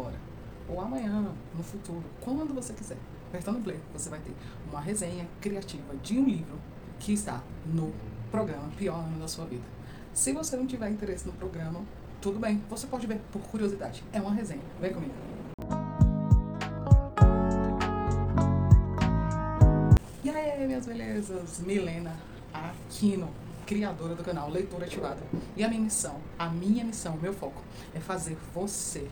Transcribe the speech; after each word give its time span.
agora, 0.00 0.16
ou 0.68 0.80
amanhã, 0.80 1.32
no 1.54 1.62
futuro, 1.62 2.04
quando 2.20 2.54
você 2.54 2.72
quiser, 2.72 2.96
apertando 3.28 3.62
play, 3.62 3.78
você 3.92 4.08
vai 4.08 4.18
ter 4.20 4.32
uma 4.70 4.80
resenha 4.80 5.28
criativa 5.40 5.94
de 6.02 6.18
um 6.18 6.24
livro 6.24 6.58
que 6.98 7.12
está 7.12 7.42
no 7.66 7.92
programa 8.30 8.70
Pior 8.78 8.98
Ano 8.98 9.18
da 9.18 9.28
Sua 9.28 9.44
Vida. 9.44 9.64
Se 10.14 10.32
você 10.32 10.56
não 10.56 10.66
tiver 10.66 10.88
interesse 10.88 11.26
no 11.26 11.32
programa, 11.32 11.82
tudo 12.20 12.38
bem, 12.38 12.62
você 12.68 12.86
pode 12.86 13.06
ver 13.06 13.20
por 13.30 13.42
curiosidade. 13.42 14.02
É 14.12 14.20
uma 14.20 14.32
resenha. 14.32 14.62
Vem 14.80 14.92
comigo. 14.92 15.14
E 20.24 20.30
aí, 20.30 20.66
minhas 20.66 20.86
belezas? 20.86 21.60
Milena 21.60 22.16
Aquino, 22.52 23.28
criadora 23.66 24.14
do 24.14 24.24
canal 24.24 24.50
Leitura 24.50 24.86
Ativada. 24.86 25.22
E 25.56 25.64
a 25.64 25.68
minha 25.68 25.80
missão, 25.80 26.16
a 26.38 26.48
minha 26.48 26.84
missão, 26.84 27.16
meu 27.16 27.32
foco, 27.32 27.62
é 27.94 28.00
fazer 28.00 28.36
você 28.54 29.08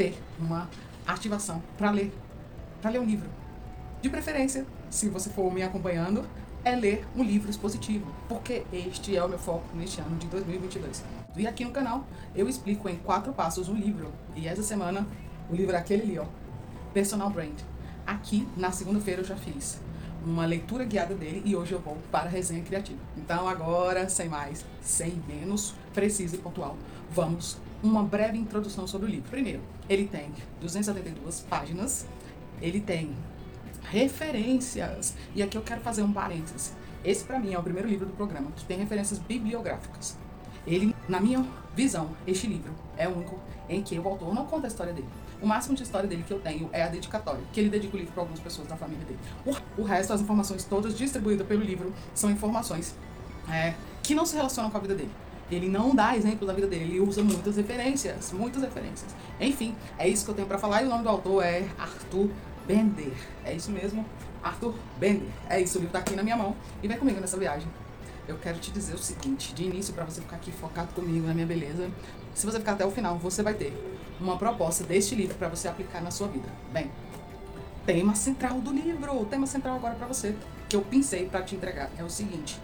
ter 0.00 0.18
uma 0.38 0.66
ativação 1.06 1.62
para 1.76 1.90
ler, 1.90 2.10
para 2.80 2.90
ler 2.90 3.00
um 3.00 3.04
livro. 3.04 3.28
De 4.00 4.08
preferência, 4.08 4.64
se 4.88 5.10
você 5.10 5.28
for 5.28 5.52
me 5.52 5.62
acompanhando, 5.62 6.26
é 6.64 6.74
ler 6.74 7.06
um 7.14 7.22
livro 7.22 7.50
expositivo, 7.50 8.10
porque 8.26 8.64
este 8.72 9.14
é 9.14 9.22
o 9.22 9.28
meu 9.28 9.38
foco 9.38 9.76
neste 9.76 10.00
ano 10.00 10.16
de 10.16 10.26
2022. 10.28 11.04
E 11.36 11.46
aqui 11.46 11.66
no 11.66 11.70
canal 11.70 12.06
eu 12.34 12.48
explico 12.48 12.88
em 12.88 12.96
quatro 12.96 13.34
passos 13.34 13.68
um 13.68 13.74
livro. 13.74 14.10
E 14.34 14.48
essa 14.48 14.62
semana 14.62 15.06
o 15.50 15.54
livro 15.54 15.76
é 15.76 15.78
aquele 15.78 16.02
ali, 16.04 16.18
ó, 16.18 16.24
Personal 16.94 17.28
Brand. 17.28 17.60
Aqui 18.06 18.48
na 18.56 18.72
segunda-feira 18.72 19.20
eu 19.20 19.26
já 19.26 19.36
fiz 19.36 19.78
uma 20.24 20.46
leitura 20.46 20.84
guiada 20.84 21.14
dele 21.14 21.42
e 21.44 21.54
hoje 21.54 21.72
eu 21.72 21.78
vou 21.78 21.98
para 22.10 22.24
a 22.24 22.32
resenha 22.32 22.62
criativa. 22.64 23.00
Então 23.18 23.46
agora, 23.46 24.08
sem 24.08 24.30
mais, 24.30 24.64
sem 24.80 25.22
menos, 25.28 25.74
preciso 25.92 26.36
e 26.36 26.38
pontual, 26.38 26.78
vamos 27.10 27.58
uma 27.82 28.02
breve 28.02 28.38
introdução 28.38 28.86
sobre 28.86 29.06
o 29.06 29.10
livro. 29.10 29.30
Primeiro, 29.30 29.60
ele 29.88 30.06
tem 30.06 30.32
272 30.60 31.40
páginas, 31.40 32.06
ele 32.60 32.80
tem 32.80 33.14
referências. 33.90 35.14
E 35.34 35.42
aqui 35.42 35.56
eu 35.56 35.62
quero 35.62 35.80
fazer 35.80 36.02
um 36.02 36.12
parênteses. 36.12 36.72
Esse 37.04 37.24
para 37.24 37.38
mim 37.38 37.54
é 37.54 37.58
o 37.58 37.62
primeiro 37.62 37.88
livro 37.88 38.06
do 38.06 38.12
programa 38.12 38.50
que 38.52 38.64
tem 38.64 38.78
referências 38.78 39.18
bibliográficas. 39.18 40.16
Ele, 40.66 40.94
na 41.08 41.18
minha 41.20 41.44
visão, 41.74 42.10
este 42.26 42.46
livro 42.46 42.72
é 42.96 43.08
o 43.08 43.16
único 43.16 43.38
em 43.68 43.82
que 43.82 43.98
o 43.98 44.06
autor 44.06 44.34
não 44.34 44.44
conta 44.44 44.66
a 44.66 44.68
história 44.68 44.92
dele. 44.92 45.08
O 45.40 45.46
máximo 45.46 45.74
de 45.74 45.82
história 45.82 46.06
dele 46.06 46.22
que 46.26 46.32
eu 46.32 46.38
tenho 46.38 46.68
é 46.70 46.82
a 46.82 46.88
dedicatória, 46.88 47.40
que 47.50 47.60
ele 47.60 47.70
dedica 47.70 47.96
o 47.96 47.98
livro 47.98 48.12
para 48.12 48.22
algumas 48.22 48.40
pessoas 48.40 48.68
da 48.68 48.76
família 48.76 49.04
dele. 49.06 49.18
O, 49.46 49.80
o 49.80 49.84
resto, 49.84 50.12
as 50.12 50.20
informações 50.20 50.64
todas 50.64 50.96
distribuídas 50.96 51.46
pelo 51.46 51.62
livro, 51.62 51.94
são 52.14 52.30
informações 52.30 52.94
é, 53.48 53.72
que 54.02 54.14
não 54.14 54.26
se 54.26 54.36
relacionam 54.36 54.70
com 54.70 54.76
a 54.76 54.80
vida 54.80 54.94
dele. 54.94 55.10
Ele 55.50 55.68
não 55.68 55.94
dá 55.94 56.16
exemplo 56.16 56.46
da 56.46 56.52
vida 56.52 56.66
dele, 56.66 56.84
ele 56.84 57.00
usa 57.00 57.22
muitas 57.22 57.56
referências, 57.56 58.32
muitas 58.32 58.62
referências. 58.62 59.14
Enfim, 59.40 59.74
é 59.98 60.08
isso 60.08 60.24
que 60.24 60.30
eu 60.30 60.34
tenho 60.34 60.46
para 60.46 60.58
falar 60.58 60.82
e 60.82 60.86
o 60.86 60.88
nome 60.88 61.02
do 61.02 61.08
autor 61.08 61.44
é 61.44 61.66
Arthur 61.78 62.28
Bender. 62.66 63.12
É 63.44 63.54
isso 63.54 63.70
mesmo, 63.70 64.04
Arthur 64.42 64.74
Bender. 64.98 65.28
É 65.48 65.60
isso, 65.60 65.78
o 65.78 65.80
livro 65.80 65.92
tá 65.92 65.98
aqui 65.98 66.14
na 66.14 66.22
minha 66.22 66.36
mão 66.36 66.54
e 66.82 66.88
vem 66.88 66.96
comigo 66.96 67.20
nessa 67.20 67.36
viagem. 67.36 67.68
Eu 68.28 68.38
quero 68.38 68.58
te 68.58 68.70
dizer 68.70 68.94
o 68.94 68.98
seguinte, 68.98 69.52
de 69.52 69.64
início, 69.64 69.92
para 69.92 70.04
você 70.04 70.20
ficar 70.20 70.36
aqui 70.36 70.52
focado 70.52 70.92
comigo 70.94 71.26
na 71.26 71.34
minha 71.34 71.46
beleza, 71.46 71.90
se 72.32 72.46
você 72.46 72.60
ficar 72.60 72.72
até 72.72 72.86
o 72.86 72.90
final, 72.90 73.18
você 73.18 73.42
vai 73.42 73.54
ter 73.54 73.72
uma 74.20 74.36
proposta 74.36 74.84
deste 74.84 75.16
livro 75.16 75.34
para 75.34 75.48
você 75.48 75.66
aplicar 75.66 76.00
na 76.00 76.12
sua 76.12 76.28
vida. 76.28 76.48
Bem, 76.72 76.92
tema 77.84 78.14
central 78.14 78.60
do 78.60 78.72
livro, 78.72 79.20
o 79.20 79.24
tema 79.24 79.46
central 79.46 79.74
agora 79.74 79.94
para 79.94 80.06
você, 80.06 80.36
que 80.68 80.76
eu 80.76 80.82
pensei 80.82 81.26
para 81.26 81.42
te 81.42 81.56
entregar, 81.56 81.90
é 81.98 82.04
o 82.04 82.10
seguinte. 82.10 82.60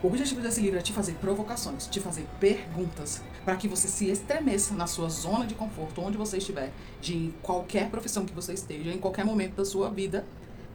O 0.00 0.06
objetivo 0.06 0.40
desse 0.40 0.60
livro 0.60 0.78
é 0.78 0.82
te 0.82 0.92
fazer 0.92 1.14
provocações, 1.14 1.88
te 1.88 1.98
fazer 1.98 2.24
perguntas, 2.38 3.20
para 3.44 3.56
que 3.56 3.66
você 3.66 3.88
se 3.88 4.08
estremeça 4.08 4.72
na 4.74 4.86
sua 4.86 5.08
zona 5.08 5.44
de 5.44 5.56
conforto, 5.56 6.00
onde 6.00 6.16
você 6.16 6.38
estiver, 6.38 6.70
de 7.00 7.34
qualquer 7.42 7.90
profissão 7.90 8.24
que 8.24 8.32
você 8.32 8.52
esteja, 8.52 8.92
em 8.92 8.98
qualquer 8.98 9.24
momento 9.24 9.56
da 9.56 9.64
sua 9.64 9.90
vida, 9.90 10.24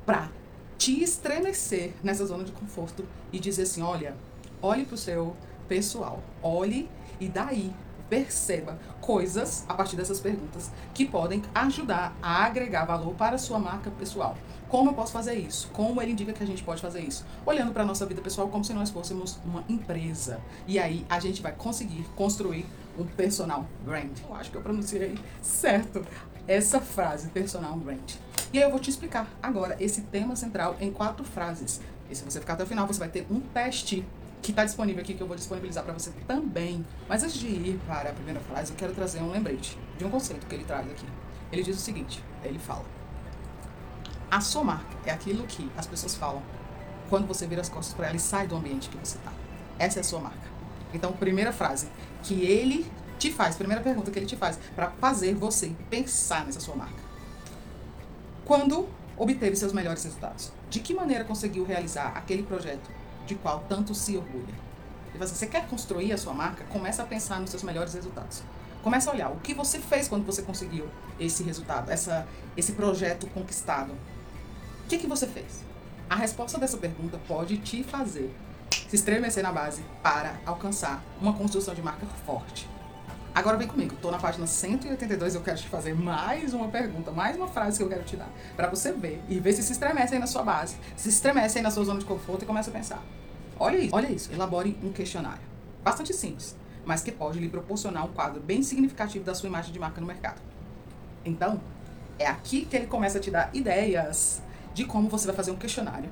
para 0.05 0.29
te 0.77 1.01
estremecer 1.01 1.93
nessa 2.03 2.25
zona 2.25 2.43
de 2.43 2.51
conforto 2.51 3.05
e 3.31 3.39
dizer 3.39 3.61
assim: 3.61 3.81
olha, 3.81 4.13
olhe 4.61 4.83
para 4.83 4.95
o 4.95 4.97
seu 4.97 5.37
pessoal, 5.69 6.21
olhe 6.41 6.89
e 7.17 7.29
daí 7.29 7.73
perceba 8.09 8.77
coisas 9.01 9.65
a 9.67 9.73
partir 9.73 9.95
dessas 9.95 10.19
perguntas 10.19 10.71
que 10.93 11.05
podem 11.05 11.41
ajudar 11.53 12.15
a 12.21 12.43
agregar 12.45 12.85
valor 12.85 13.13
para 13.15 13.35
a 13.35 13.39
sua 13.39 13.59
marca 13.59 13.91
pessoal. 13.91 14.37
Como 14.69 14.89
eu 14.89 14.93
posso 14.93 15.11
fazer 15.11 15.35
isso? 15.35 15.69
Como 15.71 16.01
ele 16.01 16.13
indica 16.13 16.33
que 16.33 16.43
a 16.43 16.47
gente 16.47 16.63
pode 16.63 16.81
fazer 16.81 17.01
isso? 17.01 17.25
Olhando 17.45 17.71
para 17.71 17.83
a 17.83 17.85
nossa 17.85 18.05
vida 18.05 18.21
pessoal 18.21 18.47
como 18.47 18.63
se 18.63 18.73
nós 18.73 18.89
fôssemos 18.89 19.37
uma 19.45 19.63
empresa. 19.69 20.39
E 20.65 20.79
aí 20.79 21.05
a 21.09 21.19
gente 21.19 21.41
vai 21.41 21.51
conseguir 21.51 22.03
construir 22.15 22.65
um 22.97 23.05
personal 23.05 23.67
brand. 23.85 24.17
Eu 24.27 24.35
acho 24.35 24.49
que 24.51 24.57
eu 24.57 24.61
pronunciei 24.61 25.17
certo 25.41 26.05
essa 26.47 26.79
frase, 26.79 27.29
personal 27.29 27.75
brand. 27.77 28.15
E 28.51 28.57
aí 28.57 28.63
eu 28.63 28.69
vou 28.69 28.79
te 28.79 28.89
explicar 28.89 29.27
agora 29.41 29.75
esse 29.79 30.01
tema 30.01 30.35
central 30.35 30.75
em 30.79 30.91
quatro 30.91 31.23
frases. 31.23 31.81
E 32.09 32.15
se 32.15 32.23
você 32.23 32.39
ficar 32.39 32.53
até 32.53 32.63
o 32.63 32.67
final, 32.67 32.85
você 32.85 32.99
vai 32.99 33.09
ter 33.09 33.25
um 33.29 33.39
teste 33.39 34.05
que 34.43 34.51
está 34.51 34.65
disponível 34.65 35.01
aqui, 35.01 35.13
que 35.13 35.21
eu 35.21 35.27
vou 35.27 35.37
disponibilizar 35.37 35.83
para 35.83 35.93
você 35.93 36.11
também. 36.27 36.85
Mas 37.07 37.23
antes 37.23 37.35
de 37.35 37.47
ir 37.47 37.79
para 37.87 38.09
a 38.09 38.13
primeira 38.13 38.41
frase, 38.41 38.71
eu 38.71 38.77
quero 38.77 38.93
trazer 38.93 39.21
um 39.21 39.31
lembrete 39.31 39.79
de 39.97 40.03
um 40.03 40.09
conceito 40.09 40.45
que 40.45 40.53
ele 40.53 40.65
traz 40.65 40.85
aqui. 40.85 41.05
Ele 41.51 41.63
diz 41.63 41.77
o 41.77 41.79
seguinte: 41.79 42.21
ele 42.43 42.59
fala. 42.59 42.85
A 44.29 44.41
sua 44.41 44.63
marca 44.63 44.97
é 45.05 45.11
aquilo 45.11 45.47
que 45.47 45.71
as 45.77 45.87
pessoas 45.87 46.15
falam 46.15 46.43
quando 47.09 47.25
você 47.25 47.47
vira 47.47 47.61
as 47.61 47.69
costas 47.69 47.95
para 47.95 48.07
ela 48.07 48.15
e 48.15 48.19
sai 48.19 48.47
do 48.47 48.55
ambiente 48.55 48.89
que 48.89 48.97
você 48.97 49.17
está. 49.17 49.31
Essa 49.79 49.99
é 49.99 50.01
a 50.01 50.03
sua 50.03 50.19
marca. 50.19 50.51
Então, 50.93 51.13
primeira 51.13 51.53
frase 51.53 51.87
que 52.21 52.43
ele 52.43 52.85
te 53.17 53.31
faz, 53.31 53.55
primeira 53.55 53.81
pergunta 53.81 54.11
que 54.11 54.19
ele 54.19 54.25
te 54.25 54.35
faz, 54.35 54.59
para 54.75 54.89
fazer 54.91 55.33
você 55.35 55.71
pensar 55.89 56.45
nessa 56.45 56.59
sua 56.59 56.75
marca. 56.75 57.01
Quando 58.43 58.89
obteve 59.17 59.55
seus 59.55 59.71
melhores 59.71 60.03
resultados? 60.03 60.51
De 60.69 60.79
que 60.79 60.93
maneira 60.93 61.23
conseguiu 61.23 61.63
realizar 61.63 62.11
aquele 62.15 62.43
projeto 62.43 62.89
de 63.25 63.35
qual 63.35 63.65
tanto 63.67 63.93
se 63.93 64.17
orgulha. 64.17 64.53
E 65.13 65.17
você, 65.17 65.35
você 65.35 65.47
quer 65.47 65.67
construir 65.67 66.11
a 66.11 66.17
sua 66.17 66.33
marca? 66.33 66.63
Começa 66.65 67.03
a 67.03 67.05
pensar 67.05 67.39
nos 67.39 67.49
seus 67.49 67.63
melhores 67.63 67.93
resultados. 67.93 68.43
Começa 68.81 69.09
a 69.09 69.13
olhar 69.13 69.29
o 69.29 69.37
que 69.37 69.53
você 69.53 69.79
fez 69.79 70.07
quando 70.07 70.25
você 70.25 70.41
conseguiu 70.41 70.87
esse 71.19 71.43
resultado, 71.43 71.89
essa, 71.89 72.27
esse 72.57 72.73
projeto 72.73 73.27
conquistado. 73.27 73.93
O 74.83 74.87
que, 74.89 74.97
que 74.97 75.07
você 75.07 75.25
fez? 75.25 75.63
A 76.09 76.15
resposta 76.15 76.59
dessa 76.59 76.77
pergunta 76.77 77.19
pode 77.27 77.57
te 77.57 77.83
fazer 77.83 78.33
se 78.89 78.95
estremecer 78.95 79.41
na 79.41 79.51
base 79.51 79.83
para 80.01 80.35
alcançar 80.45 81.03
uma 81.21 81.33
construção 81.33 81.73
de 81.73 81.81
marca 81.81 82.05
forte. 82.25 82.67
Agora 83.35 83.57
vem 83.57 83.67
comigo, 83.67 83.95
estou 83.95 84.11
na 84.11 84.19
página 84.19 84.45
182 84.45 85.33
e 85.33 85.37
eu 85.37 85.41
quero 85.41 85.57
te 85.57 85.67
fazer 85.67 85.95
mais 85.95 86.53
uma 86.53 86.67
pergunta, 86.67 87.09
mais 87.09 87.35
uma 87.35 87.47
frase 87.47 87.77
que 87.77 87.83
eu 87.83 87.89
quero 87.89 88.03
te 88.03 88.15
dar, 88.15 88.29
para 88.55 88.69
você 88.69 88.91
ver 88.91 89.23
e 89.27 89.39
ver 89.39 89.53
se 89.53 89.63
se 89.63 89.71
estremece 89.71 90.13
aí 90.13 90.19
na 90.19 90.27
sua 90.27 90.43
base, 90.43 90.75
se 90.95 91.09
estremece 91.09 91.57
aí 91.57 91.63
na 91.63 91.71
sua 91.71 91.83
zona 91.83 91.99
de 91.99 92.05
conforto 92.05 92.43
e 92.43 92.45
começa 92.45 92.69
a 92.69 92.73
pensar. 92.73 93.03
Olha 93.59 93.77
isso, 93.77 93.95
olha 93.95 94.07
isso, 94.07 94.31
elabore 94.31 94.77
um 94.83 94.91
questionário. 94.91 95.41
Bastante 95.83 96.13
simples, 96.13 96.55
mas 96.85 97.01
que 97.01 97.11
pode 97.11 97.39
lhe 97.39 97.49
proporcionar 97.49 98.05
um 98.05 98.13
quadro 98.13 98.39
bem 98.39 98.61
significativo 98.61 99.25
da 99.25 99.33
sua 99.33 99.49
imagem 99.49 99.73
de 99.73 99.79
marca 99.79 99.99
no 99.99 100.05
mercado. 100.05 100.39
Então, 101.25 101.59
é 102.19 102.27
aqui 102.27 102.65
que 102.65 102.75
ele 102.75 102.85
começa 102.85 103.17
a 103.17 103.21
te 103.21 103.31
dar 103.31 103.49
ideias 103.51 104.43
de 104.75 104.85
como 104.85 105.09
você 105.09 105.25
vai 105.25 105.35
fazer 105.35 105.49
um 105.49 105.57
questionário. 105.57 106.09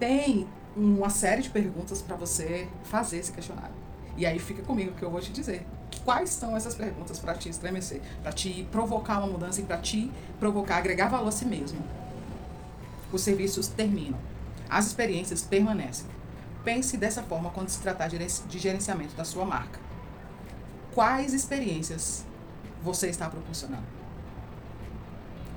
Tem 0.00 0.48
uma 0.76 1.10
série 1.10 1.42
de 1.42 1.50
perguntas 1.50 2.02
para 2.02 2.16
você 2.16 2.66
fazer 2.82 3.18
esse 3.18 3.30
questionário. 3.30 3.74
E 4.16 4.26
aí 4.26 4.40
fica 4.40 4.62
comigo 4.62 4.92
que 4.96 5.04
eu 5.04 5.10
vou 5.10 5.20
te 5.20 5.30
dizer 5.30 5.64
quais 6.00 6.30
são 6.30 6.56
essas 6.56 6.74
perguntas 6.74 7.18
para 7.18 7.34
te 7.34 7.48
estremecer, 7.48 8.00
para 8.22 8.32
te 8.32 8.66
provocar 8.70 9.18
uma 9.18 9.28
mudança 9.28 9.60
e 9.60 9.64
para 9.64 9.78
te 9.78 10.10
provocar 10.38 10.78
agregar 10.78 11.08
valor 11.08 11.28
a 11.28 11.32
si 11.32 11.44
mesmo. 11.44 11.82
Os 13.12 13.22
serviços 13.22 13.68
terminam, 13.68 14.18
as 14.68 14.86
experiências 14.86 15.42
permanecem. 15.42 16.06
Pense 16.64 16.96
dessa 16.96 17.22
forma 17.22 17.50
quando 17.50 17.68
se 17.68 17.80
tratar 17.80 18.08
de 18.08 18.58
gerenciamento 18.58 19.14
da 19.14 19.24
sua 19.24 19.44
marca. 19.44 19.80
Quais 20.94 21.32
experiências 21.32 22.24
você 22.82 23.08
está 23.08 23.28
proporcionando? 23.28 23.84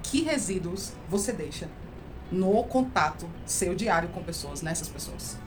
Que 0.03 0.21
resíduos 0.21 0.93
você 1.09 1.33
deixa 1.33 1.67
no 2.31 2.63
contato 2.63 3.29
seu 3.45 3.75
diário 3.75 4.09
com 4.09 4.23
pessoas, 4.23 4.61
nessas 4.61 4.87
pessoas? 4.87 5.37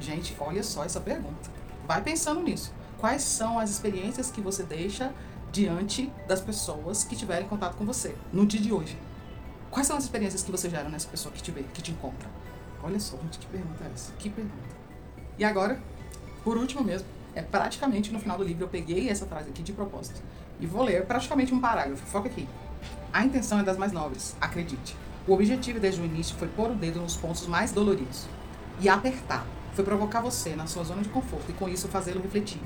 Gente, 0.00 0.34
olha 0.38 0.62
só 0.62 0.84
essa 0.84 1.00
pergunta. 1.00 1.50
Vai 1.86 2.02
pensando 2.02 2.42
nisso. 2.42 2.72
Quais 3.04 3.20
são 3.20 3.58
as 3.58 3.68
experiências 3.68 4.30
que 4.30 4.40
você 4.40 4.62
deixa 4.62 5.12
diante 5.52 6.10
das 6.26 6.40
pessoas 6.40 7.04
que 7.04 7.14
tiverem 7.14 7.46
contato 7.46 7.76
com 7.76 7.84
você 7.84 8.16
no 8.32 8.46
dia 8.46 8.58
de 8.58 8.72
hoje? 8.72 8.96
Quais 9.70 9.86
são 9.86 9.98
as 9.98 10.04
experiências 10.04 10.42
que 10.42 10.50
você 10.50 10.70
gera 10.70 10.88
nessa 10.88 11.06
pessoa 11.08 11.30
que 11.30 11.42
te 11.42 11.50
vê, 11.50 11.64
que 11.64 11.82
te 11.82 11.90
encontra? 11.90 12.26
Olha 12.82 12.98
só, 12.98 13.18
gente, 13.18 13.38
que 13.40 13.46
pergunta 13.48 13.84
é 13.84 13.90
essa? 13.92 14.10
Que 14.12 14.30
pergunta. 14.30 14.56
E 15.38 15.44
agora, 15.44 15.78
por 16.42 16.56
último 16.56 16.82
mesmo, 16.82 17.06
é 17.34 17.42
praticamente 17.42 18.10
no 18.10 18.18
final 18.18 18.38
do 18.38 18.44
livro 18.44 18.64
eu 18.64 18.68
peguei 18.68 19.10
essa 19.10 19.26
frase 19.26 19.50
aqui 19.50 19.62
de 19.62 19.74
propósito 19.74 20.22
e 20.58 20.64
vou 20.64 20.82
ler 20.82 21.04
praticamente 21.04 21.52
um 21.52 21.60
parágrafo. 21.60 22.06
Foca 22.06 22.30
aqui. 22.30 22.48
A 23.12 23.22
intenção 23.22 23.60
é 23.60 23.62
das 23.62 23.76
mais 23.76 23.92
nobres, 23.92 24.34
acredite. 24.40 24.96
O 25.28 25.34
objetivo 25.34 25.78
desde 25.78 26.00
o 26.00 26.06
início 26.06 26.34
foi 26.36 26.48
pôr 26.48 26.70
o 26.70 26.74
dedo 26.74 27.00
nos 27.00 27.16
pontos 27.16 27.46
mais 27.46 27.70
doloridos 27.70 28.26
e 28.80 28.88
apertar. 28.88 29.46
Foi 29.74 29.84
provocar 29.84 30.22
você 30.22 30.56
na 30.56 30.66
sua 30.66 30.84
zona 30.84 31.02
de 31.02 31.10
conforto 31.10 31.50
e 31.50 31.52
com 31.52 31.68
isso 31.68 31.86
fazê-lo 31.86 32.22
refletir 32.22 32.62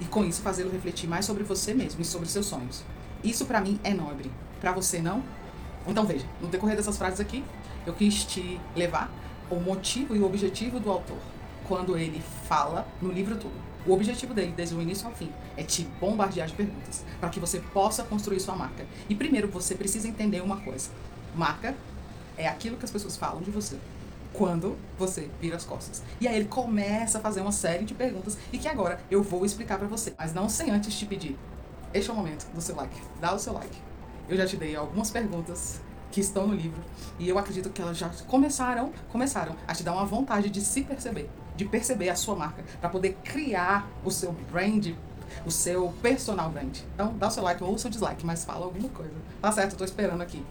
e 0.00 0.04
com 0.04 0.24
isso 0.24 0.42
fazê-lo 0.42 0.70
refletir 0.70 1.08
mais 1.08 1.24
sobre 1.24 1.42
você 1.42 1.74
mesmo 1.74 2.00
e 2.00 2.04
sobre 2.04 2.28
seus 2.28 2.46
sonhos. 2.46 2.82
Isso 3.22 3.46
para 3.46 3.60
mim 3.60 3.80
é 3.82 3.92
nobre. 3.92 4.30
Para 4.60 4.72
você 4.72 5.00
não? 5.00 5.22
Então 5.86 6.04
veja, 6.04 6.26
no 6.40 6.48
decorrer 6.48 6.76
dessas 6.76 6.96
frases 6.96 7.20
aqui, 7.20 7.44
eu 7.86 7.94
quis 7.94 8.24
te 8.24 8.60
levar 8.76 9.10
o 9.50 9.56
motivo 9.56 10.14
e 10.14 10.18
o 10.18 10.26
objetivo 10.26 10.78
do 10.78 10.90
autor 10.90 11.18
quando 11.66 11.96
ele 11.96 12.22
fala 12.48 12.86
no 13.00 13.10
livro 13.10 13.36
todo. 13.36 13.68
O 13.86 13.92
objetivo 13.92 14.34
dele, 14.34 14.52
desde 14.56 14.74
o 14.74 14.82
início 14.82 15.06
ao 15.06 15.14
fim, 15.14 15.30
é 15.56 15.62
te 15.62 15.84
bombardear 16.00 16.46
de 16.46 16.54
perguntas 16.54 17.04
para 17.20 17.28
que 17.28 17.40
você 17.40 17.60
possa 17.60 18.02
construir 18.02 18.40
sua 18.40 18.54
marca. 18.54 18.84
E 19.08 19.14
primeiro 19.14 19.48
você 19.48 19.74
precisa 19.74 20.08
entender 20.08 20.42
uma 20.42 20.58
coisa: 20.58 20.90
marca 21.34 21.74
é 22.36 22.46
aquilo 22.46 22.76
que 22.76 22.84
as 22.84 22.90
pessoas 22.90 23.16
falam 23.16 23.40
de 23.40 23.50
você 23.50 23.78
quando 24.32 24.76
você 24.98 25.30
vira 25.40 25.56
as 25.56 25.64
costas. 25.64 26.02
E 26.20 26.28
aí 26.28 26.36
ele 26.36 26.46
começa 26.46 27.18
a 27.18 27.20
fazer 27.20 27.40
uma 27.40 27.52
série 27.52 27.84
de 27.84 27.94
perguntas 27.94 28.36
e 28.52 28.58
que 28.58 28.68
agora 28.68 29.00
eu 29.10 29.22
vou 29.22 29.44
explicar 29.44 29.78
para 29.78 29.88
você, 29.88 30.14
mas 30.18 30.32
não 30.32 30.48
sem 30.48 30.70
antes 30.70 30.96
te 30.96 31.06
pedir. 31.06 31.38
Este 31.92 32.10
é 32.10 32.12
o 32.12 32.16
momento 32.16 32.46
do 32.52 32.60
seu 32.60 32.76
like. 32.76 33.00
Dá 33.20 33.34
o 33.34 33.38
seu 33.38 33.52
like. 33.52 33.76
Eu 34.28 34.36
já 34.36 34.46
te 34.46 34.56
dei 34.56 34.76
algumas 34.76 35.10
perguntas 35.10 35.80
que 36.10 36.20
estão 36.20 36.46
no 36.46 36.54
livro 36.54 36.82
e 37.18 37.28
eu 37.28 37.38
acredito 37.38 37.70
que 37.70 37.80
elas 37.80 37.96
já 37.96 38.10
começaram, 38.26 38.92
começaram 39.10 39.54
a 39.66 39.74
te 39.74 39.82
dar 39.82 39.92
uma 39.92 40.04
vontade 40.04 40.50
de 40.50 40.60
se 40.60 40.82
perceber, 40.82 41.30
de 41.56 41.64
perceber 41.64 42.08
a 42.08 42.16
sua 42.16 42.34
marca, 42.34 42.64
para 42.80 42.88
poder 42.88 43.16
criar 43.24 43.88
o 44.04 44.10
seu 44.10 44.32
brand, 44.50 44.94
o 45.44 45.50
seu 45.50 45.92
personal 46.02 46.50
brand. 46.50 46.78
Então, 46.94 47.14
dá 47.16 47.28
o 47.28 47.30
seu 47.30 47.42
like 47.42 47.62
ou 47.62 47.74
o 47.74 47.78
seu 47.78 47.90
dislike, 47.90 48.24
mas 48.24 48.44
fala 48.44 48.64
alguma 48.64 48.88
coisa. 48.88 49.14
Tá 49.40 49.52
certo, 49.52 49.72
eu 49.72 49.78
tô 49.78 49.84
esperando 49.84 50.22
aqui. 50.22 50.44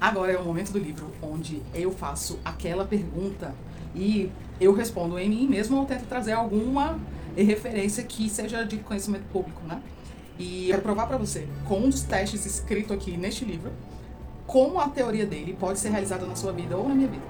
Agora 0.00 0.32
é 0.32 0.38
o 0.38 0.44
momento 0.44 0.72
do 0.72 0.78
livro 0.78 1.12
onde 1.20 1.60
eu 1.74 1.92
faço 1.92 2.38
aquela 2.44 2.86
pergunta 2.86 3.54
e 3.94 4.30
eu 4.58 4.72
respondo 4.72 5.18
em 5.18 5.28
mim 5.28 5.46
mesmo 5.46 5.76
ou 5.76 5.84
tento 5.84 6.06
trazer 6.06 6.32
alguma 6.32 6.98
referência 7.36 8.02
que 8.02 8.28
seja 8.30 8.64
de 8.64 8.78
conhecimento 8.78 9.24
público, 9.32 9.60
né? 9.66 9.82
E 10.38 10.68
quero 10.68 10.80
provar 10.80 11.06
para 11.06 11.18
você, 11.18 11.46
com 11.66 11.82
dos 11.82 12.02
testes 12.02 12.46
escrito 12.46 12.94
aqui 12.94 13.16
neste 13.16 13.44
livro, 13.44 13.70
como 14.46 14.80
a 14.80 14.88
teoria 14.88 15.26
dele 15.26 15.54
pode 15.58 15.78
ser 15.78 15.90
realizada 15.90 16.24
na 16.24 16.34
sua 16.34 16.50
vida 16.50 16.76
ou 16.76 16.88
na 16.88 16.94
minha 16.94 17.08
vida. 17.08 17.22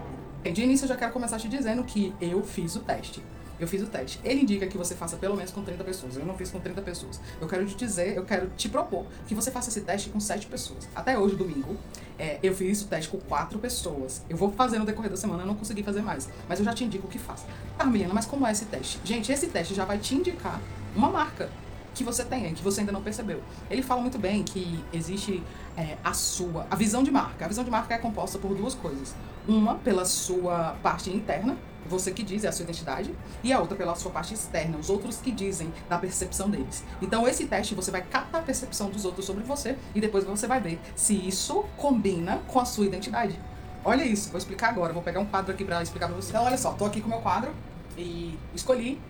De 0.45 0.63
início, 0.63 0.85
eu 0.85 0.89
já 0.89 0.97
quero 0.97 1.13
começar 1.13 1.39
te 1.39 1.49
dizendo 1.49 1.83
que 1.83 2.15
eu 2.21 2.43
fiz 2.45 2.77
o 2.77 2.81
teste. 2.81 3.21
Eu 3.59 3.69
fiz 3.69 3.83
o 3.83 3.87
teste. 3.87 4.19
Ele 4.25 4.41
indica 4.41 4.67
que 4.67 4.79
você 4.79 4.95
faça 4.95 5.19
pelo 5.19 5.37
menos 5.37 5.53
com 5.53 5.63
30 5.63 5.85
pessoas. 5.85 6.17
Eu 6.17 6.25
não 6.25 6.35
fiz 6.35 6.51
com 6.51 6.59
30 6.59 6.81
pessoas. 6.81 7.21
Eu 7.39 7.47
quero 7.47 7.67
te 7.67 7.77
dizer, 7.77 8.17
eu 8.17 8.25
quero 8.25 8.49
te 8.57 8.71
propor 8.71 9.05
que 9.27 9.35
você 9.35 9.51
faça 9.51 9.69
esse 9.69 9.83
teste 9.83 10.09
com 10.09 10.19
7 10.19 10.47
pessoas. 10.47 10.89
Até 10.95 11.19
hoje, 11.19 11.37
domingo, 11.37 11.77
é, 12.21 12.39
eu 12.43 12.55
fiz 12.55 12.83
o 12.83 12.87
teste 12.87 13.11
com 13.11 13.19
4 13.19 13.59
pessoas. 13.59 14.23
Eu 14.29 14.37
vou 14.37 14.53
fazer 14.53 14.79
no 14.79 14.85
decorrer 14.85 15.11
da 15.11 15.17
semana, 15.17 15.43
eu 15.43 15.47
não 15.47 15.55
consegui 15.55 15.83
fazer 15.83 16.03
mais. 16.03 16.29
Mas 16.47 16.59
eu 16.59 16.65
já 16.67 16.75
te 16.75 16.85
indico 16.85 17.07
o 17.07 17.11
que 17.11 17.19
faz. 17.19 17.47
Tá, 17.79 17.87
menina, 17.87 18.13
mas 18.13 18.27
como 18.27 18.47
é 18.47 18.53
esse 18.53 18.67
teste? 18.67 19.01
Gente, 19.03 19.33
esse 19.33 19.47
teste 19.47 19.75
já 19.75 19.87
vai 19.87 19.97
te 19.97 20.15
indicar 20.15 20.61
uma 20.95 21.09
marca 21.09 21.49
que 21.95 22.05
você 22.05 22.25
tenha, 22.25 22.53
que 22.53 22.63
você 22.63 22.81
ainda 22.81 22.93
não 22.93 23.03
percebeu. 23.03 23.43
Ele 23.71 23.83
fala 23.83 24.01
muito 24.01 24.19
bem 24.19 24.43
que 24.43 24.83
existe 24.93 25.43
é, 25.77 25.97
a 26.03 26.13
sua, 26.13 26.67
a 26.71 26.77
visão 26.77 27.03
de 27.03 27.11
marca. 27.11 27.45
A 27.45 27.49
visão 27.49 27.65
de 27.65 27.71
marca 27.71 27.95
é 27.95 27.99
composta 27.99 28.39
por 28.39 28.55
duas 28.55 28.75
coisas. 28.75 29.15
Uma 29.49 29.77
pela 29.77 30.05
sua 30.05 30.77
parte 30.83 31.11
interna, 31.11 31.57
você 31.87 32.13
que 32.13 32.23
diz, 32.23 32.45
é 32.45 32.49
a 32.49 32.53
sua 32.53 32.65
identidade, 32.65 33.15
e 33.43 33.53
a 33.53 33.59
outra 33.59 33.77
pela 33.77 33.95
sua 33.95 34.11
parte 34.11 34.35
externa, 34.35 34.77
os 34.79 34.91
outros 34.91 35.17
que 35.17 35.31
dizem 35.31 35.73
da 35.89 35.99
percepção 35.99 36.49
deles. 36.49 36.85
Então, 37.01 37.27
esse 37.27 37.47
teste 37.47 37.75
você 37.75 37.91
vai 37.91 38.03
catar 38.03 38.39
a 38.39 38.43
percepção 38.43 38.91
dos 38.91 39.05
outros 39.05 39.25
sobre 39.25 39.43
você 39.43 39.77
e 39.95 40.01
depois 40.01 40.25
você 40.25 40.47
vai 40.47 40.61
ver 40.61 40.79
se 40.95 41.15
isso 41.15 41.65
combina 41.77 42.41
com 42.47 42.61
a 42.61 42.65
sua 42.65 42.87
identidade. 42.87 43.39
Olha 43.85 44.05
isso, 44.05 44.31
vou 44.31 44.39
explicar 44.39 44.69
agora. 44.69 44.93
Vou 44.93 45.03
pegar 45.03 45.21
um 45.21 45.27
quadro 45.27 45.53
aqui 45.53 45.65
para 45.65 45.83
explicar 45.83 46.07
para 46.07 46.17
você. 46.17 46.29
Então, 46.31 46.45
olha 46.45 46.59
só, 46.59 46.73
tô 46.73 46.85
aqui 46.85 47.01
com 47.01 47.07
o 47.07 47.11
meu 47.11 47.21
quadro 47.21 47.53
e 47.97 48.39
escolhi 48.55 49.01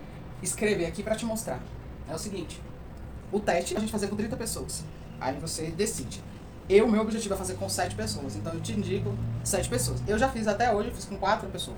escrever 0.41 0.85
aqui 0.85 1.03
para 1.03 1.15
te 1.15 1.25
mostrar. 1.25 1.59
É 2.09 2.15
o 2.15 2.17
seguinte: 2.17 2.61
o 3.31 3.39
teste 3.39 3.75
a 3.75 3.79
gente 3.79 3.91
fazer 3.91 4.07
com 4.07 4.15
30 4.15 4.35
pessoas. 4.35 4.83
Aí 5.19 5.37
você 5.39 5.71
decide. 5.71 6.23
Eu, 6.69 6.87
meu 6.87 7.01
objetivo 7.01 7.33
é 7.33 7.37
fazer 7.37 7.55
com 7.55 7.67
7 7.67 7.95
pessoas. 7.95 8.35
Então 8.35 8.53
eu 8.53 8.61
te 8.61 8.73
indico 8.73 9.13
7 9.43 9.69
pessoas. 9.69 10.01
Eu 10.07 10.17
já 10.17 10.29
fiz 10.29 10.47
até 10.47 10.73
hoje, 10.73 10.89
eu 10.89 10.95
fiz 10.95 11.05
com 11.05 11.17
4 11.17 11.49
pessoas. 11.49 11.77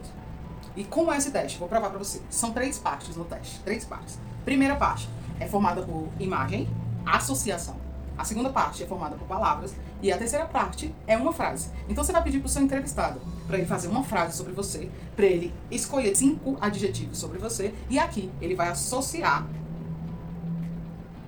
E 0.76 0.84
como 0.84 1.12
é 1.12 1.18
esse 1.18 1.32
teste? 1.32 1.58
Vou 1.60 1.68
provar 1.68 1.90
para 1.90 2.00
você. 2.00 2.22
São 2.30 2.52
três 2.52 2.80
partes 2.80 3.16
no 3.16 3.26
teste. 3.26 3.60
Três 3.60 3.86
partes. 3.86 4.18
Primeira 4.44 4.76
parte 4.76 5.08
é 5.40 5.48
formada 5.48 5.84
por 5.84 6.10
imagem, 6.20 6.68
associação. 7.06 7.76
A 8.18 8.24
segunda 8.24 8.50
parte 8.50 8.84
é 8.84 8.88
formada 8.88 9.16
por 9.16 9.28
palavras. 9.28 9.76
E 10.02 10.12
a 10.12 10.18
terceira 10.18 10.46
parte 10.46 10.94
é 11.08 11.16
uma 11.16 11.32
frase. 11.32 11.70
Então 11.88 12.04
você 12.04 12.12
vai 12.12 12.24
pedir 12.24 12.40
para 12.40 12.48
o 12.48 12.50
seu 12.50 12.62
entrevistado 12.62 13.22
para 13.48 13.58
ele 13.58 13.66
fazer 13.66 13.88
uma 13.88 14.04
frase 14.04 14.36
sobre 14.38 14.54
você, 14.54 14.90
para 15.16 15.26
ele 15.26 15.54
escolher 15.70 16.16
cinco 16.16 16.58
adjetivos 16.60 17.18
sobre 17.18 17.38
você. 17.38 17.74
E 17.90 18.00
aqui 18.00 18.32
ele 18.42 18.56
vai 18.56 18.70
associar 18.70 19.48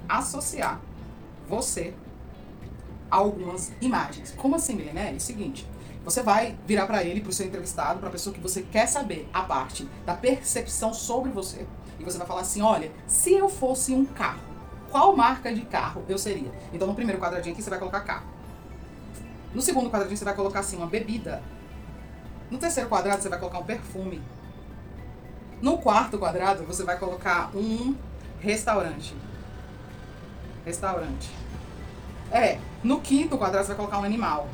associar 0.07 0.79
você 1.47 1.93
a 3.09 3.17
algumas 3.17 3.71
imagens. 3.81 4.33
Como 4.37 4.55
assim, 4.55 4.75
Milenelli? 4.75 5.19
Seguinte, 5.19 5.67
você 6.03 6.21
vai 6.21 6.55
virar 6.67 6.85
para 6.85 7.03
ele, 7.03 7.21
para 7.21 7.31
o 7.31 7.33
seu 7.33 7.47
entrevistado, 7.47 7.99
para 7.99 8.09
a 8.09 8.11
pessoa 8.11 8.33
que 8.33 8.39
você 8.39 8.61
quer 8.61 8.87
saber 8.87 9.27
a 9.33 9.41
parte 9.41 9.89
da 10.05 10.13
percepção 10.13 10.93
sobre 10.93 11.31
você. 11.31 11.65
E 11.99 12.03
você 12.03 12.17
vai 12.17 12.27
falar 12.27 12.41
assim: 12.41 12.61
olha, 12.61 12.91
se 13.07 13.33
eu 13.33 13.49
fosse 13.49 13.93
um 13.93 14.05
carro, 14.05 14.39
qual 14.91 15.15
marca 15.15 15.53
de 15.53 15.61
carro 15.61 16.03
eu 16.07 16.17
seria? 16.17 16.51
Então, 16.71 16.87
no 16.87 16.93
primeiro 16.93 17.19
quadradinho 17.19 17.53
aqui, 17.53 17.63
você 17.63 17.69
vai 17.69 17.79
colocar 17.79 18.01
carro. 18.01 18.27
No 19.53 19.61
segundo 19.61 19.89
quadradinho, 19.89 20.17
você 20.17 20.25
vai 20.25 20.35
colocar 20.35 20.59
assim: 20.59 20.77
uma 20.77 20.87
bebida. 20.87 21.41
No 22.51 22.59
terceiro 22.59 22.87
quadrado, 22.87 23.23
você 23.23 23.29
vai 23.29 23.39
colocar 23.39 23.59
um 23.59 23.65
perfume. 23.65 24.21
No 25.61 25.79
quarto 25.79 26.19
quadrado, 26.19 26.63
você 26.63 26.83
vai 26.83 26.99
colocar 26.99 27.49
um 27.55 27.95
restaurante. 28.39 29.15
Restaurante. 30.65 31.29
É, 32.31 32.57
no 32.83 32.99
quinto 32.99 33.37
quadrado, 33.37 33.63
você 33.65 33.69
vai 33.69 33.77
colocar 33.77 33.99
um 33.99 34.03
animal. 34.03 34.47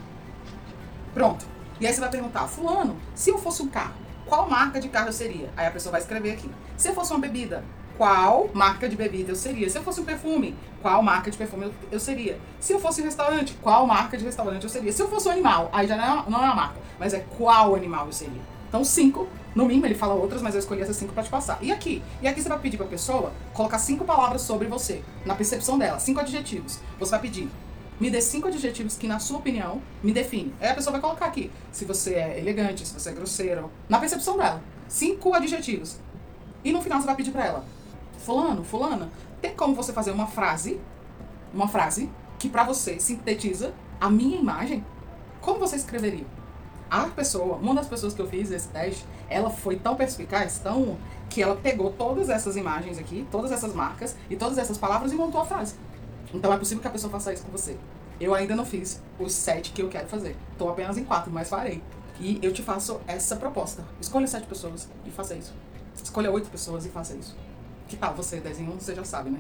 Pronto. 1.13 1.46
E 1.80 1.88
aí 1.88 1.94
você 1.94 2.00
vai 2.00 2.10
perguntar, 2.10 2.48
fulano, 2.48 2.98
se 3.16 3.30
eu 3.30 3.38
fosse 3.38 3.63
um 3.63 3.68
carro, 3.68 3.94
qual 4.25 4.50
marca 4.50 4.80
de 4.80 4.88
carro 4.90 5.08
eu 5.08 5.13
seria? 5.13 5.50
Aí 5.58 5.66
a 5.66 5.72
pessoa 5.72 5.92
vai 5.92 6.02
escrever 6.02 6.34
aqui. 6.34 6.50
Se 6.78 6.90
eu 6.90 6.94
fosse 6.94 7.12
uma 7.12 7.19
bebida, 7.19 7.63
qual 7.98 8.50
marca 8.54 8.88
de 8.88 8.96
bebida 8.96 9.31
eu 9.31 9.36
seria? 9.36 9.69
Se 9.69 9.78
eu 9.78 9.84
fosse 9.84 10.02
um 10.02 10.06
perfume, 10.06 10.56
qual 10.81 11.02
marca 11.02 11.30
de 11.31 11.38
perfume 11.38 11.72
eu 11.92 12.00
seria? 12.00 12.40
Se 12.60 12.74
eu 12.74 12.80
fosse 12.80 13.02
um 13.02 13.06
restaurante, 13.06 13.54
qual 13.62 13.86
marca 13.88 14.18
de 14.18 14.24
restaurante 14.24 14.63
eu 14.63 14.69
seria? 14.69 14.92
Se 14.92 15.02
eu 15.02 15.10
fosse 15.10 15.28
um 15.28 15.31
animal, 15.31 15.69
aí 15.74 15.88
já 15.88 15.96
não 15.96 16.04
é, 16.04 16.30
não 16.30 16.40
é 16.40 16.46
uma 16.46 16.56
marca, 16.56 16.80
mas 17.00 17.13
é 17.13 17.19
qual 17.38 17.75
animal 17.75 18.08
eu 18.08 18.13
seria. 18.13 18.42
Então, 18.72 18.86
cinco, 18.86 19.28
no 19.54 19.66
mínimo 19.66 19.86
ele 19.86 19.96
fala 19.96 20.14
outras, 20.14 20.42
mas 20.42 20.56
eu 20.56 20.60
escolhi 20.60 20.82
essas 20.82 20.96
cinco 20.96 21.12
para 21.12 21.24
te 21.24 21.30
passar. 21.30 21.60
E 21.62 21.74
aqui? 21.74 22.02
E 22.22 22.28
aqui 22.28 22.42
você 22.42 22.48
vai 22.48 22.58
pedir 22.58 22.78
para 22.78 22.86
a 22.86 22.90
pessoa 22.90 23.34
colocar 23.54 23.78
cinco 23.78 24.06
palavras 24.06 24.44
sobre 24.44 24.66
você, 24.70 25.04
na 25.26 25.36
percepção 25.36 25.78
dela, 25.78 26.00
cinco 26.00 26.22
adjetivos. 26.22 26.80
Você 26.98 27.12
vai 27.12 27.20
pedir 27.20 27.50
me 28.00 28.10
dê 28.10 28.20
cinco 28.20 28.48
adjetivos 28.48 28.98
que, 28.98 29.08
na 29.08 29.20
sua 29.20 29.38
opinião, 29.40 29.80
me 30.01 30.12
definem. 30.12 30.51
Aí 30.60 30.70
a 30.70 30.74
pessoa 30.74 30.94
vai 30.94 31.01
colocar 31.01 31.25
aqui 31.25 31.51
se 31.72 31.86
você 31.86 32.16
é 32.16 32.40
elegante, 32.40 32.88
se 32.88 32.94
você 32.96 33.10
é 33.10 33.13
grosseiro, 33.13 33.70
na 33.88 34.00
percepção 34.00 34.38
dela. 34.38 34.60
Cinco 34.88 35.36
adjetivos. 35.36 36.00
E 36.63 36.72
no 36.72 36.82
final 36.82 37.00
você 37.00 37.06
vai 37.06 37.16
pedir 37.16 37.32
para 37.32 37.46
ela: 37.46 37.66
Fulano, 38.25 38.63
Fulana, 38.63 39.12
tem 39.42 39.54
como 39.54 39.75
você 39.75 39.94
fazer 39.94 40.10
uma 40.10 40.25
frase, 40.25 40.82
uma 41.54 41.68
frase 41.68 42.10
que 42.40 42.50
para 42.50 42.63
você 42.63 43.00
sintetiza 43.00 43.72
a 44.00 44.10
minha 44.10 44.40
imagem? 44.40 44.84
Como 45.40 45.60
você 45.60 45.75
escreveria? 45.75 46.25
A 46.91 47.05
pessoa, 47.05 47.55
uma 47.55 47.74
das 47.74 47.88
pessoas 47.88 48.13
que 48.13 48.21
eu 48.21 48.27
fiz 48.27 48.51
esse 48.51 48.67
teste, 48.67 49.05
ela 49.29 49.50
foi 49.50 49.77
tão 49.77 49.95
perspicaz, 49.95 50.60
tão 50.60 50.98
que 51.29 51.41
ela 51.41 51.55
pegou 51.55 51.93
todas 51.93 52.29
essas 52.29 52.57
imagens 52.57 52.98
aqui, 52.98 53.25
todas 53.31 53.50
essas 53.50 53.74
marcas 53.74 54.13
e 54.29 54.36
todas 54.36 54.57
essas 54.57 54.77
palavras 54.77 55.13
e 55.13 55.15
montou 55.15 55.39
a 55.39 55.45
frase. 55.45 55.75
Então 56.33 56.51
é 56.51 56.57
possível 56.57 56.81
que 56.81 56.88
a 56.89 56.91
pessoa 56.91 57.10
faça 57.10 57.31
isso 57.31 57.45
com 57.45 57.51
você. 57.53 57.77
Eu 58.19 58.36
ainda 58.36 58.57
não 58.57 58.65
fiz 58.65 59.01
os 59.17 59.31
sete 59.31 59.71
que 59.71 59.81
eu 59.81 59.88
quero 59.88 60.10
fazer. 60.10 60.36
Estou 60.51 60.69
apenas 60.69 60.98
em 60.98 61.05
quatro, 61.05 61.31
mas 61.31 61.48
farei. 61.48 61.81
E 62.19 62.38
eu 62.41 62.51
te 62.51 62.62
faço 62.62 63.00
essa 63.07 63.38
proposta. 63.38 63.86
Escolha 64.01 64.27
sete 64.27 64.45
pessoas 64.45 64.89
e 65.05 65.12
faça 65.12 65.33
isso. 65.33 65.53
Escolha 65.95 66.29
oito 66.29 66.50
pessoas 66.50 66.86
e 66.86 66.89
faça 66.89 67.15
isso. 67.15 67.38
Que 67.88 67.95
tal 67.95 68.13
você, 68.13 68.41
desenho? 68.41 68.74
Você 68.74 68.93
já 68.93 69.05
sabe, 69.05 69.29
né? 69.29 69.39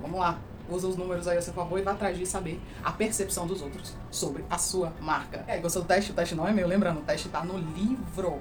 Vamos 0.00 0.20
lá. 0.20 0.38
Usa 0.68 0.88
os 0.88 0.96
números 0.96 1.28
aí 1.28 1.38
a 1.38 1.42
seu 1.42 1.52
favor 1.52 1.78
e 1.78 1.82
vá 1.82 1.92
atrás 1.92 2.18
de 2.18 2.26
saber 2.26 2.60
a 2.82 2.90
percepção 2.90 3.46
dos 3.46 3.62
outros 3.62 3.94
sobre 4.10 4.44
a 4.50 4.58
sua 4.58 4.92
marca. 5.00 5.44
É, 5.46 5.58
gostou 5.58 5.82
do 5.82 5.88
teste? 5.88 6.10
O 6.10 6.14
teste 6.14 6.34
não 6.34 6.46
é 6.46 6.52
meu, 6.52 6.66
lembrando, 6.66 7.00
o 7.00 7.02
teste 7.02 7.28
tá 7.28 7.44
no 7.44 7.56
livro. 7.58 8.40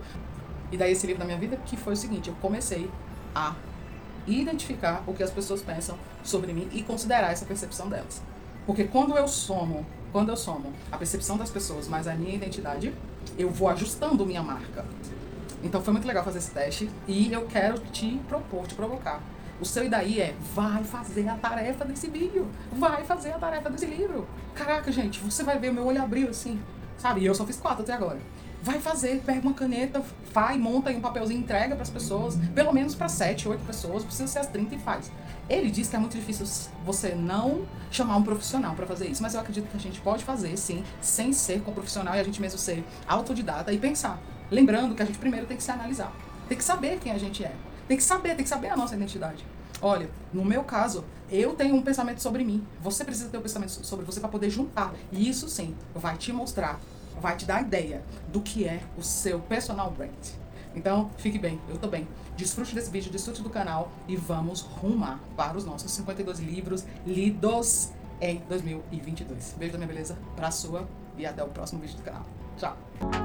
E 0.72 0.78
daí 0.78 0.92
esse 0.92 1.06
livro 1.06 1.20
da 1.20 1.26
minha 1.26 1.38
vida 1.38 1.58
que 1.66 1.78
foi 1.78 1.94
o 1.94 1.96
seguinte, 1.96 2.30
eu 2.30 2.36
comecei 2.42 2.90
a 3.34 3.56
identificar 4.28 5.04
o 5.06 5.14
que 5.14 5.22
as 5.22 5.30
pessoas 5.30 5.62
pensam 5.62 5.98
sobre 6.24 6.52
mim 6.54 6.68
e 6.72 6.82
considerar 6.82 7.32
essa 7.32 7.46
percepção 7.46 7.88
delas. 7.88 8.22
Porque 8.66 8.86
quando 8.86 9.16
eu 9.16 9.28
somo, 9.28 9.86
quando 10.12 10.30
eu 10.30 10.38
somo 10.38 10.74
a 10.92 10.98
percepção 10.98 11.38
das 11.38 11.52
pessoas 11.52 11.88
mais 11.88 12.08
a 12.08 12.16
minha 12.16 12.34
identidade, 12.34 12.94
eu 13.38 13.50
vou 13.50 13.70
ajustando 13.70 14.26
minha 14.26 14.42
marca. 14.42 14.86
Então 15.64 15.82
foi 15.82 15.94
muito 15.94 16.08
legal 16.08 16.24
fazer 16.24 16.40
esse 16.40 16.52
teste 16.52 16.90
e 17.08 17.32
eu 17.32 17.46
quero 17.46 17.80
te 17.80 18.20
propor, 18.28 18.66
te 18.68 18.76
provocar. 18.76 19.22
O 19.60 19.66
seu 19.66 19.86
e 19.86 19.90
daí 19.90 20.20
é, 20.20 20.36
vai 20.54 20.84
fazer 20.84 21.30
a 21.30 21.36
tarefa 21.36 21.86
desse 21.86 22.10
vídeo, 22.10 22.48
vai 22.74 23.04
fazer 23.06 23.32
a 23.32 23.40
tarefa 23.40 23.70
desse 23.70 23.86
livro. 23.86 24.28
Caraca, 24.54 24.92
gente, 24.92 25.20
você 25.22 25.44
vai 25.44 25.58
ver 25.58 25.72
meu 25.72 25.86
olho 25.86 26.02
abriu 26.02 26.30
assim, 26.30 26.60
sabe? 26.98 27.22
E 27.22 27.26
eu 27.26 27.34
só 27.34 27.46
fiz 27.46 27.58
quatro 27.58 27.84
até 27.84 27.94
agora. 27.94 28.20
Vai 28.62 28.80
fazer, 28.80 29.22
pega 29.26 29.42
uma 29.42 29.54
caneta, 29.54 30.04
vai, 30.34 30.58
monta 30.58 30.92
em 30.92 30.98
um 30.98 31.02
papelzinho, 31.02 31.40
entrega 31.40 31.76
para 31.76 31.84
as 31.84 31.90
pessoas, 31.90 32.36
pelo 32.54 32.74
menos 32.74 32.96
para 32.96 33.08
sete, 33.08 33.48
oito 33.48 33.64
pessoas, 33.64 34.04
precisa 34.04 34.28
ser 34.28 34.40
as 34.40 34.48
30 34.48 34.76
e 34.76 34.80
faz. 34.80 35.12
Ele 35.48 35.70
diz 35.70 35.88
que 35.88 35.96
é 35.96 36.00
muito 36.00 36.18
difícil 36.18 36.46
você 36.84 37.14
não 37.14 37.62
chamar 37.92 38.18
um 38.18 38.24
profissional 38.24 38.76
para 38.76 38.88
fazer 38.88 39.08
isso, 39.08 39.22
mas 39.22 39.36
eu 39.36 39.40
acredito 39.40 39.70
que 39.70 39.78
a 39.78 39.80
gente 39.80 40.02
pode 40.02 40.24
fazer 40.24 40.58
sim, 40.58 40.84
sem 41.00 41.32
ser 41.32 41.62
com 41.62 41.72
um 41.72 41.74
profissional 41.74 42.16
e 42.16 42.20
a 42.20 42.24
gente 42.24 42.42
mesmo 42.42 42.58
ser 42.58 42.84
autodidata 43.08 43.72
e 43.72 43.78
pensar. 43.78 44.20
Lembrando 44.50 44.96
que 44.96 45.04
a 45.04 45.06
gente 45.06 45.20
primeiro 45.20 45.46
tem 45.46 45.56
que 45.56 45.64
se 45.64 45.72
analisar, 45.72 46.12
tem 46.50 46.58
que 46.58 46.64
saber 46.64 47.00
quem 47.00 47.12
a 47.12 47.18
gente 47.18 47.44
é, 47.44 47.54
tem 47.88 47.98
que 47.98 48.04
saber, 48.04 48.36
tem 48.36 48.44
que 48.44 48.50
saber 48.50 48.70
a 48.70 48.78
nossa 48.78 48.96
identidade. 48.96 49.46
Olha, 49.82 50.10
no 50.34 50.44
meu 50.44 50.64
caso, 50.64 51.04
eu 51.30 51.54
tenho 51.54 51.76
um 51.76 51.82
pensamento 51.82 52.22
sobre 52.22 52.44
mim. 52.44 52.66
Você 52.82 53.04
precisa 53.04 53.30
ter 53.30 53.38
um 53.38 53.42
pensamento 53.42 53.72
sobre 53.86 54.06
você 54.06 54.20
para 54.20 54.30
poder 54.30 54.50
juntar. 54.50 54.94
E 55.12 55.30
isso 55.30 55.50
sim 55.50 55.76
vai 55.94 56.18
te 56.18 56.32
mostrar, 56.32 56.80
vai 57.20 57.36
te 57.36 57.46
dar 57.46 57.62
ideia 57.62 58.02
do 58.32 58.42
que 58.42 58.66
é 58.66 58.82
o 58.98 59.04
seu 59.04 59.40
personal 59.40 59.92
brand. 59.92 60.12
Então, 60.76 61.10
fique 61.18 61.40
bem, 61.40 61.60
eu 61.70 61.78
tô 61.78 61.88
bem. 61.88 62.08
Desfrute 62.36 62.76
desse 62.76 62.92
vídeo, 62.92 63.10
desfrute 63.12 63.42
do 63.42 63.50
canal 63.50 63.92
e 64.08 64.16
vamos 64.16 64.62
rumar 64.62 65.20
para 65.38 65.58
os 65.58 65.64
nossos 65.64 65.90
52 65.92 66.40
livros 66.40 66.86
lidos 67.06 67.92
em 68.20 68.42
2022. 68.50 69.56
Beijo 69.58 69.72
da 69.72 69.78
minha 69.78 69.88
beleza 69.88 70.18
pra 70.36 70.52
sua 70.52 70.88
e 71.18 71.26
até 71.26 71.44
o 71.44 71.48
próximo 71.48 71.80
vídeo 71.80 71.96
do 71.96 72.04
canal. 72.04 72.26
Tchau! 72.58 73.25